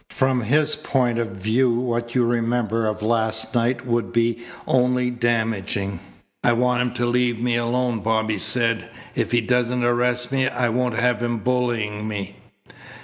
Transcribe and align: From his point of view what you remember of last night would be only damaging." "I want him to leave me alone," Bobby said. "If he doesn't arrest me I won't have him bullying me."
From 0.09 0.41
his 0.41 0.75
point 0.75 1.19
of 1.19 1.33
view 1.33 1.69
what 1.71 2.15
you 2.15 2.25
remember 2.25 2.87
of 2.87 3.03
last 3.03 3.53
night 3.53 3.85
would 3.85 4.11
be 4.11 4.41
only 4.65 5.11
damaging." 5.11 5.99
"I 6.43 6.53
want 6.53 6.81
him 6.81 6.91
to 6.95 7.05
leave 7.05 7.39
me 7.39 7.55
alone," 7.55 7.99
Bobby 7.99 8.39
said. 8.39 8.89
"If 9.13 9.31
he 9.31 9.41
doesn't 9.41 9.83
arrest 9.83 10.31
me 10.31 10.47
I 10.47 10.69
won't 10.69 10.95
have 10.95 11.21
him 11.21 11.37
bullying 11.37 12.07
me." 12.07 12.35